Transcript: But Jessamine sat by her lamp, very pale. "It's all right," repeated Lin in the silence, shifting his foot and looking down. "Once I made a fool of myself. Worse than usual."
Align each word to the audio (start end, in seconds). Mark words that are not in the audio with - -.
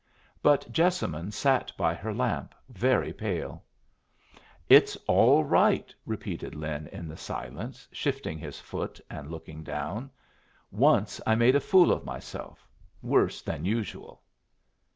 But 0.41 0.65
Jessamine 0.71 1.29
sat 1.31 1.71
by 1.77 1.93
her 1.93 2.11
lamp, 2.11 2.55
very 2.69 3.13
pale. 3.13 3.63
"It's 4.67 4.95
all 5.07 5.43
right," 5.43 5.93
repeated 6.07 6.55
Lin 6.55 6.87
in 6.87 7.07
the 7.07 7.15
silence, 7.15 7.87
shifting 7.91 8.39
his 8.39 8.59
foot 8.59 8.99
and 9.11 9.29
looking 9.29 9.61
down. 9.61 10.09
"Once 10.71 11.21
I 11.27 11.35
made 11.35 11.55
a 11.55 11.59
fool 11.59 11.91
of 11.91 12.03
myself. 12.03 12.67
Worse 13.03 13.43
than 13.43 13.63
usual." 13.63 14.23